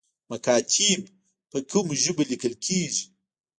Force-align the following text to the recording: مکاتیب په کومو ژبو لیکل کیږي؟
مکاتیب 0.31 1.01
په 1.51 1.57
کومو 1.69 1.93
ژبو 2.03 2.23
لیکل 2.31 2.53
کیږي؟ 2.65 3.03